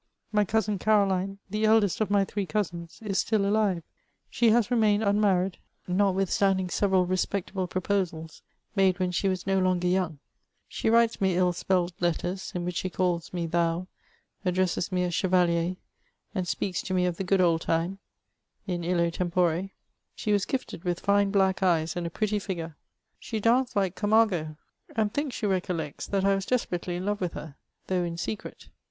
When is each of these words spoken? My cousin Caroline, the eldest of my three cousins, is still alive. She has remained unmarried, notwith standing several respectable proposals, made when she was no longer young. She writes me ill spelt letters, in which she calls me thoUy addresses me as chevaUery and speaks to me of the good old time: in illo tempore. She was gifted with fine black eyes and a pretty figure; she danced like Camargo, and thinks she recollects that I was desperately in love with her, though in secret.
My 0.31 0.45
cousin 0.45 0.79
Caroline, 0.79 1.37
the 1.51 1.65
eldest 1.65 2.01
of 2.01 2.09
my 2.09 2.25
three 2.25 2.47
cousins, 2.47 2.97
is 3.05 3.19
still 3.19 3.45
alive. 3.45 3.83
She 4.31 4.49
has 4.49 4.71
remained 4.71 5.03
unmarried, 5.03 5.59
notwith 5.87 6.29
standing 6.29 6.71
several 6.71 7.05
respectable 7.05 7.67
proposals, 7.67 8.41
made 8.75 8.97
when 8.97 9.11
she 9.11 9.29
was 9.29 9.45
no 9.45 9.59
longer 9.59 9.87
young. 9.87 10.17
She 10.67 10.89
writes 10.89 11.21
me 11.21 11.37
ill 11.37 11.53
spelt 11.53 11.93
letters, 11.99 12.51
in 12.55 12.65
which 12.65 12.77
she 12.77 12.89
calls 12.89 13.31
me 13.31 13.47
thoUy 13.47 13.85
addresses 14.43 14.91
me 14.91 15.03
as 15.03 15.13
chevaUery 15.13 15.77
and 16.33 16.47
speaks 16.47 16.81
to 16.81 16.95
me 16.95 17.05
of 17.05 17.17
the 17.17 17.23
good 17.23 17.39
old 17.39 17.61
time: 17.61 17.99
in 18.65 18.83
illo 18.83 19.11
tempore. 19.11 19.69
She 20.15 20.33
was 20.33 20.45
gifted 20.45 20.83
with 20.83 20.99
fine 21.01 21.29
black 21.29 21.61
eyes 21.61 21.95
and 21.95 22.07
a 22.07 22.09
pretty 22.09 22.39
figure; 22.39 22.75
she 23.19 23.39
danced 23.39 23.75
like 23.75 23.93
Camargo, 23.93 24.57
and 24.95 25.13
thinks 25.13 25.35
she 25.35 25.45
recollects 25.45 26.07
that 26.07 26.25
I 26.25 26.33
was 26.33 26.47
desperately 26.47 26.95
in 26.95 27.05
love 27.05 27.21
with 27.21 27.33
her, 27.33 27.55
though 27.85 28.03
in 28.03 28.17
secret. 28.17 28.69